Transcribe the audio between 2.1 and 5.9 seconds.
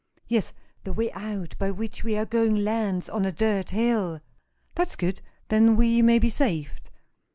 are going lands on a dirt hill." "That's good; then